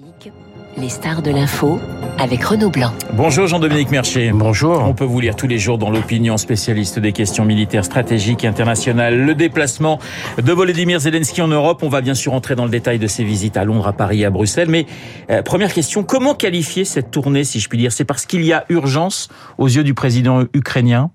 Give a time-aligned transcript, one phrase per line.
[0.00, 0.32] Politique,
[0.78, 1.78] les stars de l'info
[2.18, 2.92] avec Renaud Blanc.
[3.12, 4.30] Bonjour Jean-Dominique Mercier.
[4.32, 4.82] Bonjour.
[4.82, 8.46] On peut vous lire tous les jours dans l'opinion spécialiste des questions militaires stratégiques et
[8.46, 9.18] internationales.
[9.18, 9.98] Le déplacement
[10.38, 11.82] de Volodymyr Zelensky en Europe.
[11.82, 14.22] On va bien sûr entrer dans le détail de ses visites à Londres, à Paris
[14.22, 14.70] et à Bruxelles.
[14.70, 14.86] Mais
[15.30, 17.92] euh, première question, comment qualifier cette tournée, si je puis dire?
[17.92, 19.28] C'est parce qu'il y a urgence
[19.58, 21.10] aux yeux du président ukrainien?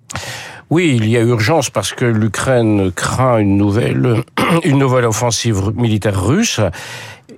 [0.71, 4.23] Oui, il y a urgence parce que l'Ukraine craint une nouvelle,
[4.63, 6.59] une nouvelle offensive militaire russe.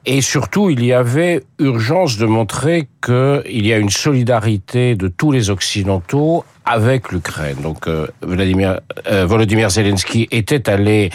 [0.09, 5.33] Et surtout, il y avait urgence de montrer qu'il y a une solidarité de tous
[5.33, 7.57] les Occidentaux avec l'Ukraine.
[7.63, 11.09] Donc euh, Vladimir, euh, Volodymyr Zelensky était allé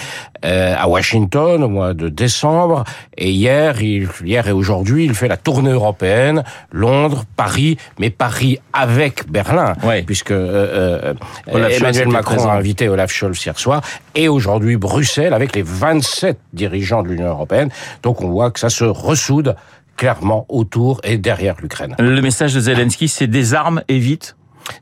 [0.45, 2.84] euh, à Washington au mois de décembre
[3.16, 8.59] et hier, il, hier et aujourd'hui, il fait la tournée européenne, Londres, Paris, mais Paris
[8.73, 10.02] avec Berlin, Ouais.
[10.02, 11.15] puisque euh,
[11.48, 12.51] euh, Emmanuel Macron présent.
[12.51, 13.82] a invité Olaf Scholz hier soir
[14.15, 17.69] et aujourd'hui Bruxelles avec les 27 dirigeants de l'Union européenne.
[18.02, 19.55] Donc on voit que ça se ressoude
[19.96, 21.95] clairement autour et derrière l'Ukraine.
[21.98, 24.35] Le message de Zelensky, c'est des armes et vite.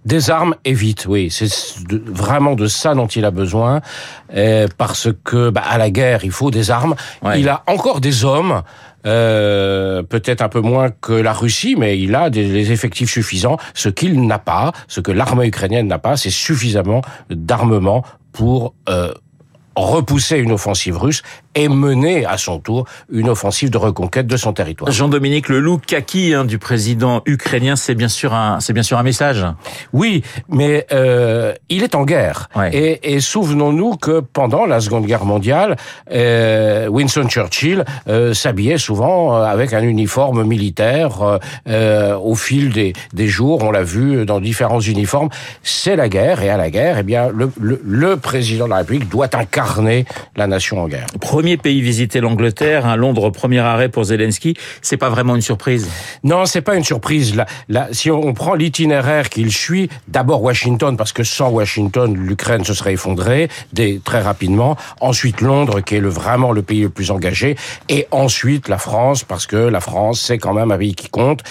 [0.05, 1.31] Des armes et vite, oui.
[1.31, 1.49] C'est
[2.07, 3.81] vraiment de ça dont il a besoin,
[4.35, 6.95] euh, parce que bah, à la guerre, il faut des armes.
[7.23, 7.41] Ouais.
[7.41, 8.63] Il a encore des hommes,
[9.07, 13.57] euh, peut-être un peu moins que la Russie, mais il a des, des effectifs suffisants.
[13.75, 19.13] Ce qu'il n'a pas, ce que l'armée ukrainienne n'a pas, c'est suffisamment d'armement pour euh,
[19.77, 21.23] repousser une offensive russe
[21.55, 24.91] et mener à son tour une offensive de reconquête de son territoire.
[24.91, 28.99] Jean-Dominique, le loup kaki hein, du président ukrainien, c'est bien sûr un, c'est bien sûr
[28.99, 29.45] un message.
[29.93, 32.49] Oui, mais euh, il est en guerre.
[32.55, 32.75] Ouais.
[32.75, 35.77] Et, et souvenons-nous que pendant la Seconde Guerre mondiale,
[36.13, 41.23] euh, Winston Churchill euh, s'habillait souvent euh, avec un uniforme militaire.
[41.23, 45.29] euh, euh, au fil des, des jours, on l'a vu dans différents uniformes.
[45.63, 48.77] C'est la guerre, et à la guerre, eh bien, le, le, le président de la
[48.79, 50.05] République doit incarner
[50.37, 51.07] la nation en guerre.
[51.41, 54.53] Premier pays visité l'Angleterre, un Londres, premier arrêt pour Zelensky.
[54.83, 55.89] C'est pas vraiment une surprise.
[56.23, 57.35] Non, c'est pas une surprise.
[57.35, 62.63] Là, là, si on prend l'itinéraire qu'il suit, d'abord Washington, parce que sans Washington, l'Ukraine
[62.63, 63.49] se serait effondrée
[64.05, 64.77] très rapidement.
[65.01, 67.57] Ensuite Londres, qui est le, vraiment le pays le plus engagé.
[67.89, 71.43] Et ensuite la France, parce que la France, c'est quand même un pays qui compte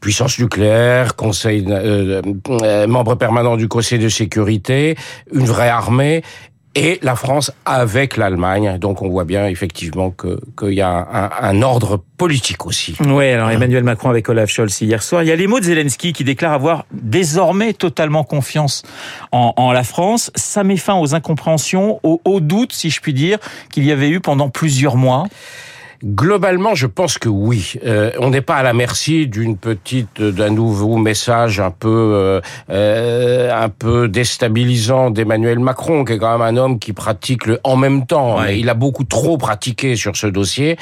[0.00, 2.20] puissance nucléaire, conseil, euh,
[2.50, 4.96] euh, membre permanent du Conseil de sécurité,
[5.32, 6.22] une vraie armée.
[6.76, 8.78] Et la France avec l'Allemagne.
[8.78, 12.96] Donc on voit bien effectivement que qu'il y a un, un ordre politique aussi.
[13.00, 15.22] Oui, alors Emmanuel Macron avec Olaf Scholz hier soir.
[15.22, 18.82] Il y a les mots de Zelensky qui déclare avoir désormais totalement confiance
[19.30, 20.32] en, en la France.
[20.34, 23.38] Ça met fin aux incompréhensions, aux, aux doutes, si je puis dire,
[23.70, 25.26] qu'il y avait eu pendant plusieurs mois.
[26.04, 27.74] Globalement, je pense que oui.
[27.86, 32.40] Euh, on n'est pas à la merci d'une petite, d'un nouveau message un peu, euh,
[32.70, 37.60] euh, un peu déstabilisant d'Emmanuel Macron, qui est quand même un homme qui pratique le
[37.64, 38.38] en même temps.
[38.40, 38.58] Ouais.
[38.58, 40.76] Il a beaucoup trop pratiqué sur ce dossier,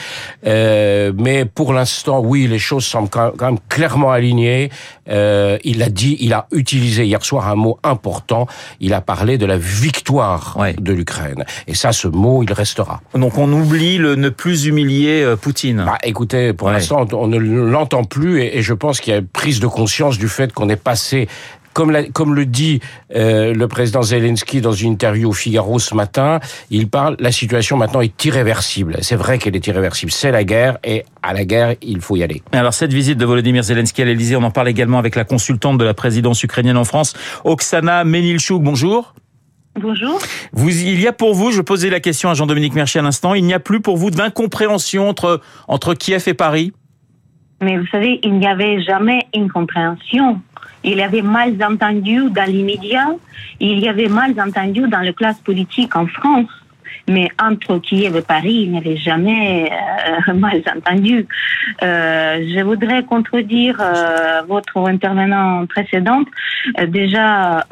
[0.47, 4.71] Euh, mais pour l'instant, oui, les choses semblent quand même clairement alignées.
[5.09, 8.47] Euh, il a dit, il a utilisé hier soir un mot important.
[8.81, 10.75] Il a parlé de la victoire Ouais.
[10.79, 13.01] de l'Ukraine, et ça, ce mot, il restera.
[13.15, 15.83] Donc on oublie le ne plus humilier euh, Poutine.
[15.87, 16.75] Bah, écoutez, pour Ouais.
[16.75, 19.67] l'instant, on ne l'entend plus et, et je pense qu'il y a une prise de
[19.67, 21.29] conscience du fait qu'on est passé,
[21.75, 22.81] comme, la- comme le dit
[23.17, 26.39] euh, le président Zelensky dans une interview au Figaro ce matin,
[26.71, 28.97] il parle, la situation maintenant est irréversible.
[29.01, 30.13] C'est vrai qu'elle est irréversible.
[30.13, 32.43] C'est la guerre et à la guerre, il faut y aller.
[32.53, 35.79] Alors cette visite de Volodymyr Zelensky à l'Elysée, on en parle également avec la consultante
[35.79, 37.15] de la présidence ukrainienne en France,
[37.45, 38.63] Oksana Menilchuk.
[38.63, 39.15] Bonjour.
[39.75, 40.19] Bonjour.
[40.53, 43.35] Vous, il y a pour vous, je posais la question à Jean-Dominique Mercier à l'instant,
[43.35, 46.73] il n'y a plus pour vous d'incompréhension entre, entre Kiev et Paris?
[47.63, 50.41] Mais vous savez, il n'y avait jamais une compréhension.
[50.85, 53.13] Il y avait mal entendu dans les médias,
[53.61, 56.51] il y avait mal entendu dans la classe politique en France.
[57.09, 59.71] Mais entre Kiev et Paris, il n'y avait jamais
[60.29, 61.27] euh, mal entendu.
[61.83, 66.29] Euh, je voudrais contredire euh, votre intervenant précédente.
[66.79, 67.65] Euh, déjà,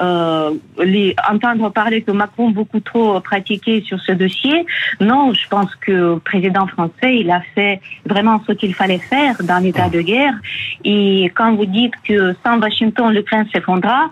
[0.79, 4.67] les, entendre parler que Macron beaucoup trop pratiqué sur ce dossier,
[5.01, 9.37] non, je pense que le président français, il a fait vraiment ce qu'il fallait faire
[9.43, 10.35] dans l'état de guerre.
[10.85, 14.11] Et quand vous dites que sans Washington, l'Ukraine s'effondra,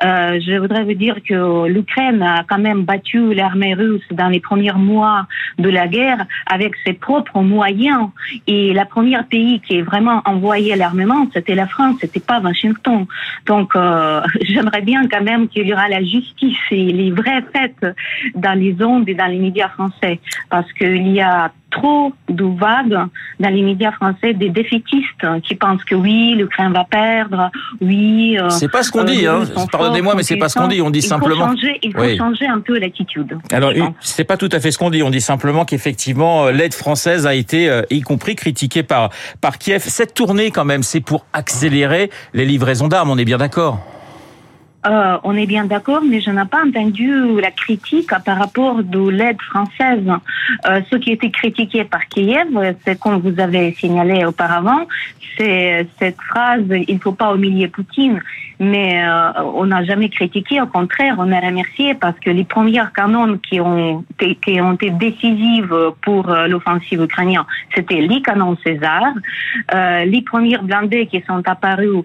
[0.00, 4.55] je voudrais vous dire que l'Ukraine a quand même battu l'armée russe dans les premiers
[4.78, 5.26] mois
[5.58, 8.08] de la guerre avec ses propres moyens.
[8.46, 13.06] Et la première pays qui est vraiment envoyé l'armement, c'était la France, c'était pas Washington.
[13.46, 17.86] Donc, euh, j'aimerais bien quand même qu'il y aura la justice et les vrais faits
[18.34, 20.20] dans les ondes et dans les médias français,
[20.50, 22.98] parce qu'il y a trop de vagues
[23.40, 27.50] dans les médias français des défaitistes qui pensent que oui, l'Ukraine va perdre,
[27.80, 28.38] oui.
[28.38, 29.44] Euh, c'est pas ce qu'on dit, hein.
[29.70, 30.80] Pardonnez-moi, mais c'est pas ce qu'on dit.
[30.82, 31.46] On dit il simplement.
[31.46, 33.36] Faut changer, il faut changer un peu l'attitude.
[33.52, 35.02] Alors, c'est pas tout à fait ce qu'on dit.
[35.02, 39.82] On dit simplement qu'effectivement, l'aide française a été, y compris, critiquée par par Kiev.
[39.86, 43.10] Cette tournée, quand même, c'est pour accélérer les livraisons d'armes.
[43.10, 43.80] On est bien d'accord.
[44.86, 49.08] Euh, on est bien d'accord, mais je n'ai pas entendu la critique par rapport de
[49.08, 50.08] l'aide française.
[50.66, 52.48] Euh, ce qui était critiqué par Kiev,
[52.84, 54.86] c'est comme vous avez signalé auparavant,
[55.36, 58.20] c'est cette phrase "il ne faut pas humilier Poutine",
[58.60, 60.60] mais euh, on n'a jamais critiqué.
[60.60, 64.90] Au contraire, on a remercié parce que les premières canons qui ont qui ont été
[64.90, 67.44] décisives pour l'offensive ukrainienne,
[67.74, 69.02] c'était les canons César.
[70.14, 72.04] les premiers blindés qui sont apparus,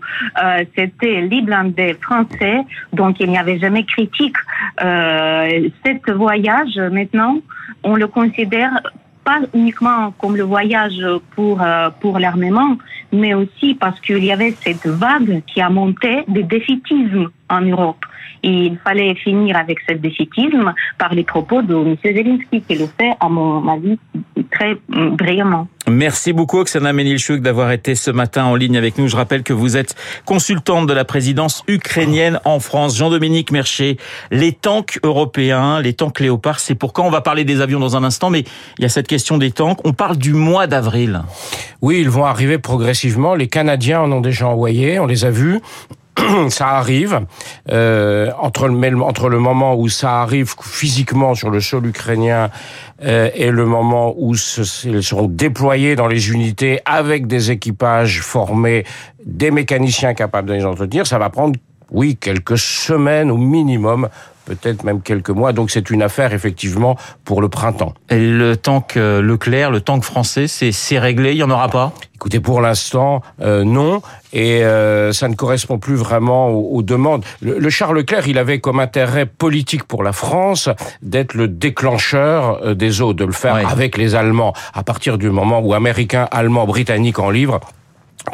[0.75, 4.35] c'était les blindés français donc il n'y avait jamais critique.
[4.81, 7.37] Euh, ce voyage, maintenant,
[7.83, 8.81] on le considère
[9.23, 12.77] pas uniquement comme le voyage pour euh, pour l'armement,
[13.11, 18.03] mais aussi parce qu'il y avait cette vague qui a monté de défitisme en Europe.
[18.43, 21.95] Et il fallait finir avec ce défichisme par les propos de M.
[22.03, 23.99] Zelensky, qui le fait, à mon avis,
[24.51, 25.67] très brillamment.
[25.87, 29.07] Merci beaucoup, Oksana Menilchuk, d'avoir été ce matin en ligne avec nous.
[29.07, 29.95] Je rappelle que vous êtes
[30.25, 32.97] consultante de la présidence ukrainienne en France.
[32.97, 33.97] Jean-Dominique Mercher,
[34.31, 38.03] les tanks européens, les tanks Léopard, c'est pourquoi on va parler des avions dans un
[38.03, 38.43] instant, mais
[38.77, 39.79] il y a cette question des tanks.
[39.83, 41.21] On parle du mois d'avril.
[41.81, 43.35] Oui, ils vont arriver progressivement.
[43.35, 45.59] Les Canadiens en ont déjà envoyé, on les a vus.
[46.49, 47.21] ça arrive
[47.69, 52.49] euh, entre le moment où ça arrive physiquement sur le sol ukrainien
[53.03, 58.85] euh, et le moment où ils seront déployés dans les unités avec des équipages formés,
[59.25, 61.57] des mécaniciens capables de les entretenir, ça va prendre
[61.91, 64.09] oui quelques semaines au minimum
[64.45, 65.53] peut-être même quelques mois.
[65.53, 67.93] Donc c'est une affaire effectivement pour le printemps.
[68.09, 71.93] Et le tank euh, Leclerc, le tank français, c'est réglé, il y en aura pas?
[72.15, 74.01] Écoutez, pour l'instant, euh, non,
[74.31, 77.23] et euh, ça ne correspond plus vraiment aux, demandes.
[77.41, 80.69] Le, Charles Leclerc, il avait comme intérêt politique pour la France
[81.01, 84.53] d'être le déclencheur des eaux, de le faire avec les Allemands.
[84.75, 87.59] À partir du moment où Américains, Allemands, Britanniques en livrent,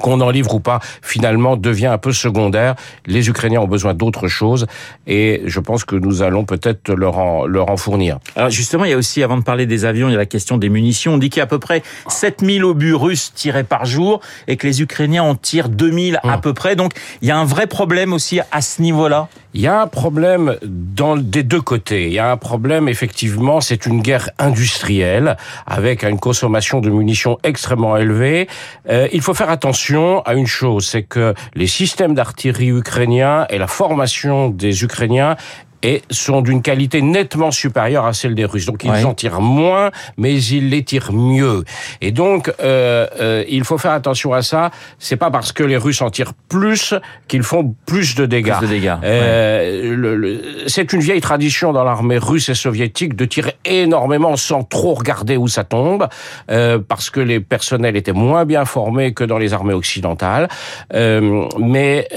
[0.01, 2.75] qu'on en livre ou pas, finalement, devient un peu secondaire.
[3.06, 4.68] Les Ukrainiens ont besoin d'autre chose
[5.06, 8.19] et je pense que nous allons peut-être leur en, leur en fournir.
[8.36, 10.25] Alors justement, il y a aussi, avant de parler des avions, il y a la
[10.25, 11.13] question des munitions.
[11.13, 14.57] On dit qu'il y a à peu près 7000 obus russes tirés par jour et
[14.57, 16.42] que les Ukrainiens en tirent 2000 à hum.
[16.42, 16.75] peu près.
[16.75, 19.30] Donc, il y a un vrai problème aussi à ce niveau-là?
[19.57, 22.06] Il y a un problème dans, des deux côtés.
[22.06, 27.39] Il y a un problème, effectivement, c'est une guerre industrielle avec une consommation de munitions
[27.42, 28.48] extrêmement élevée.
[28.88, 33.48] Euh, il faut faire attention attention à une chose, c'est que les systèmes d'artillerie ukrainiens
[33.50, 35.36] et la formation des Ukrainiens
[35.83, 38.65] et sont d'une qualité nettement supérieure à celle des Russes.
[38.65, 41.63] Donc ils en tirent moins, mais ils les tirent mieux.
[42.01, 44.71] Et donc euh, euh, il faut faire attention à ça.
[45.00, 46.94] C'est pas parce que les Russes en tirent plus
[47.27, 48.57] qu'ils font plus de dégâts.
[48.57, 48.95] Plus de dégâts.
[49.03, 50.38] Euh,
[50.68, 55.38] c'est une vieille tradition dans l'armée russe et soviétique de tirer énormément sans trop regarder
[55.38, 56.07] où ça tombe,
[56.51, 60.47] euh, parce que les personnels étaient moins bien formés que dans les armées occidentales.
[60.94, 62.07] Euh, mais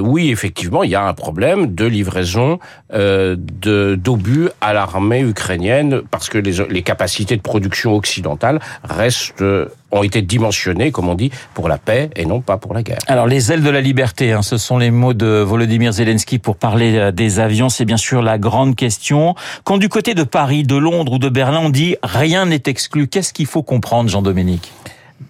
[0.00, 2.57] oui, effectivement, il y a un problème de livraison
[2.92, 9.66] euh, d'obus à l'armée ukrainienne parce que les, les, capacités de production occidentales restent euh,
[9.90, 12.98] ont été dimensionnées, comme on dit, pour la paix et non pas pour la guerre.
[13.06, 16.56] Alors les ailes de la liberté, hein, ce sont les mots de Volodymyr Zelensky pour
[16.56, 17.68] parler euh, des avions.
[17.68, 19.34] C'est bien sûr la grande question.
[19.64, 23.08] Quand du côté de Paris, de Londres ou de Berlin, on dit rien n'est exclu,
[23.08, 24.72] qu'est-ce qu'il faut comprendre, Jean-Dominique?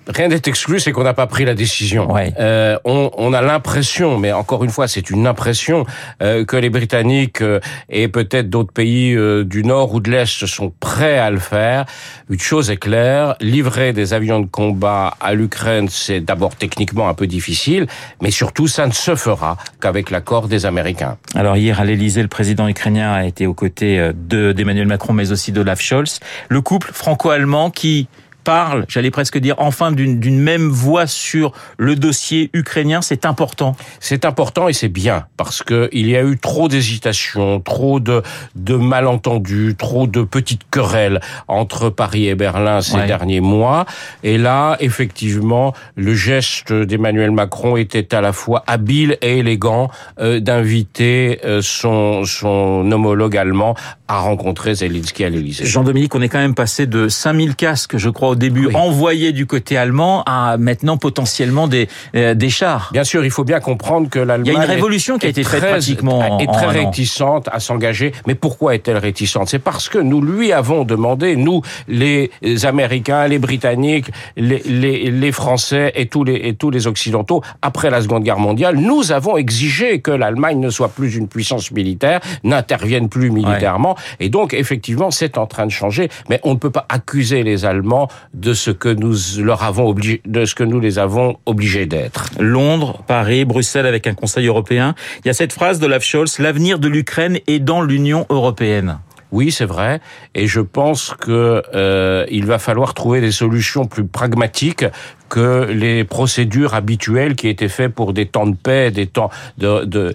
[0.09, 2.09] Rien n'est exclu, c'est qu'on n'a pas pris la décision.
[2.17, 5.85] Euh, on, on, a l'impression, mais encore une fois, c'est une impression,
[6.23, 10.47] euh, que les Britanniques euh, et peut-être d'autres pays euh, du Nord ou de l'Est
[10.47, 11.85] sont prêts à le faire.
[12.31, 17.15] Une chose est claire, livrer des avions de combat à l'Ukraine, c'est d'abord techniquement un
[17.15, 17.87] peu difficile,
[18.23, 21.19] mais surtout, ça ne se fera qu'avec l'accord des Américains.
[21.35, 25.53] Alors hier, à l'Élysée, le président ukrainien a été aux côtés d'Emmanuel Macron, mais aussi
[25.53, 26.21] d'Olaf Scholz.
[26.49, 28.09] Le couple franco-allemand qui
[28.49, 33.77] parle, j'allais presque dire enfin d'une même voix sur le dossier ukrainien, c'est important.
[34.01, 38.23] C'est important et c'est bien parce que il y a eu trop d'hésitations, trop de,
[38.55, 43.85] de malentendus, trop de petites querelles entre Paris et Berlin ces derniers mois.
[44.23, 49.91] Et là, effectivement, le geste d'Emmanuel Macron était à la fois habile et élégant
[50.21, 53.75] euh, d'inviter euh, son, son homologue allemand
[54.09, 55.65] a rencontré Zelensky à l'Élysée.
[55.67, 58.75] Jean-Dominique, on est quand même passé de 5000 casques, je crois, au début, Oui.
[58.77, 62.89] envoyés du côté allemand, à maintenant potentiellement des, euh, des chars.
[62.93, 64.47] Bien sûr, il faut bien comprendre que l'Allemagne...
[64.47, 66.53] Il y a une est- révolution qui a est été faite très- pratiquement est en
[66.53, 68.13] très réticente à s'engager.
[68.27, 69.49] Mais pourquoi est-elle réticente?
[69.49, 72.31] C'est parce que nous lui avons demandé, nous, les
[72.65, 77.91] Américains, les Britanniques, les, les, les Français et tous les, et tous les Occidentaux, après
[77.91, 82.21] la Seconde Guerre mondiale, nous avons exigé que l'Allemagne ne soit plus une puissance militaire,
[82.45, 83.97] n'intervienne plus militairement.
[84.21, 86.09] Et donc, effectivement, c'est en train de changer.
[86.29, 90.23] Mais on ne peut pas accuser les Allemands de ce que nous leur avons obligé,
[90.27, 92.31] de ce que nous les avons obligés d'être.
[92.39, 94.95] Londres, Paris, Bruxelles avec un Conseil européen.
[95.25, 98.99] Il y a cette phrase d'Olaf Scholz, l'avenir de l'Ukraine est dans l'Union européenne.
[99.31, 100.01] Oui, c'est vrai,
[100.35, 104.87] et je pense que euh, va falloir trouver des solutions plus pragmatiques
[105.29, 110.15] que les procédures habituelles qui étaient faites pour des temps de paix, des temps de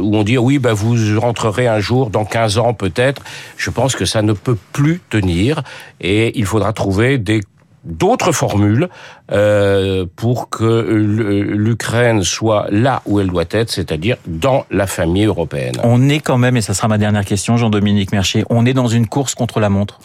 [0.00, 3.22] où on dit oui, ben vous rentrerez un jour dans 15 ans peut-être.
[3.58, 5.62] Je pense que ça ne peut plus tenir
[6.00, 7.42] et il faudra trouver des
[7.84, 8.88] d'autres formules
[9.32, 15.74] euh, pour que l'Ukraine soit là où elle doit être, c'est-à-dire dans la famille européenne.
[15.82, 18.88] On est quand même, et ça sera ma dernière question, Jean-Dominique Mercier, on est dans
[18.88, 19.98] une course contre la montre?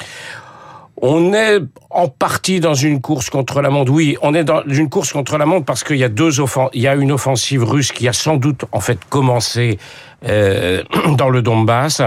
[1.02, 1.60] On est
[1.90, 3.92] en partie dans une course contre la montre.
[3.92, 6.70] Oui, on est dans une course contre la montre parce qu'il y a deux offen
[6.74, 9.78] il y a une offensive russe qui a sans doute en fait commencé
[10.26, 10.84] euh,
[11.18, 12.02] dans le Donbass.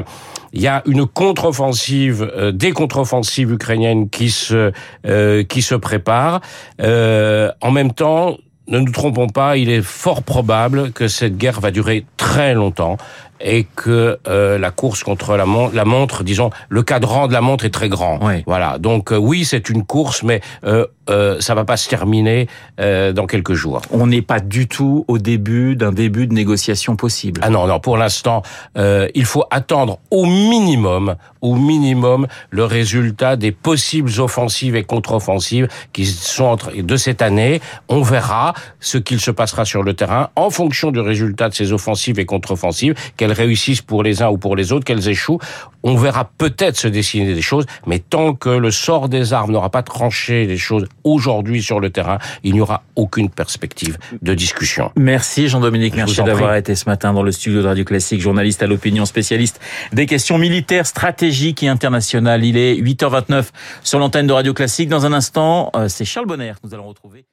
[0.54, 4.72] Il y a une contre-offensive, euh, des contre-offensives ukrainiennes qui se
[5.06, 6.40] euh, qui se préparent.
[6.80, 11.60] Euh, en même temps, ne nous trompons pas, il est fort probable que cette guerre
[11.60, 12.96] va durer très longtemps
[13.40, 17.40] et que euh, la course contre la, mon la montre, disons, le cadran de la
[17.40, 18.18] montre est très grand.
[18.22, 18.42] Oui.
[18.46, 18.78] Voilà.
[18.78, 22.48] Donc euh, oui, c'est une course, mais euh, euh, ça va pas se terminer
[22.80, 23.80] euh, dans quelques jours.
[23.90, 27.40] On n'est pas du tout au début d'un début de négociation possible.
[27.44, 28.42] Ah non, non, pour l'instant,
[28.76, 35.68] euh, il faut attendre au minimum, au minimum, le résultat des possibles offensives et contre-offensives
[35.92, 37.60] qui sont entre, de cette année.
[37.88, 41.72] On verra ce qu'il se passera sur le terrain en fonction du résultat de ces
[41.72, 42.94] offensives et contre-offensives,
[43.28, 45.38] qu'elles réussissent pour les uns ou pour les autres, qu'elles échouent.
[45.82, 49.70] On verra peut-être se dessiner des choses, mais tant que le sort des armes n'aura
[49.70, 54.90] pas tranché les choses aujourd'hui sur le terrain, il n'y aura aucune perspective de discussion.
[54.96, 56.32] Merci Jean-Dominique Mercier prie.
[56.32, 59.60] d'avoir été ce matin dans le studio de Radio Classique, journaliste à l'opinion, spécialiste
[59.92, 62.44] des questions militaires, stratégiques et internationales.
[62.44, 63.46] Il est 8h29
[63.82, 64.88] sur l'antenne de Radio Classique.
[64.88, 67.24] Dans un instant, euh, c'est Charles Bonner que nous allons retrouver.